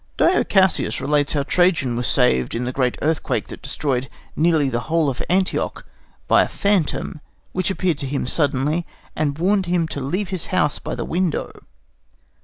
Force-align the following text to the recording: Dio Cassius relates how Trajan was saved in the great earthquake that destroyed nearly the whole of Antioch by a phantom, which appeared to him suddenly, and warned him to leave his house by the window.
Dio 0.17 0.43
Cassius 0.43 0.99
relates 0.99 1.33
how 1.33 1.43
Trajan 1.43 1.95
was 1.95 2.07
saved 2.07 2.55
in 2.55 2.63
the 2.65 2.71
great 2.73 2.97
earthquake 3.03 3.49
that 3.49 3.61
destroyed 3.61 4.09
nearly 4.35 4.67
the 4.67 4.79
whole 4.89 5.11
of 5.11 5.21
Antioch 5.29 5.85
by 6.27 6.41
a 6.41 6.47
phantom, 6.47 7.21
which 7.51 7.69
appeared 7.69 7.99
to 7.99 8.07
him 8.07 8.25
suddenly, 8.25 8.83
and 9.15 9.37
warned 9.37 9.67
him 9.67 9.87
to 9.89 10.01
leave 10.01 10.29
his 10.29 10.47
house 10.47 10.79
by 10.79 10.95
the 10.95 11.05
window. 11.05 11.51